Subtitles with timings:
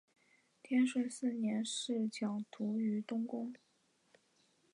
[0.63, 3.53] 天顺四年侍讲读于东宫。